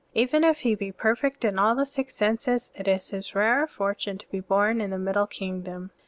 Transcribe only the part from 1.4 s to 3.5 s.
in all the six senses, it is his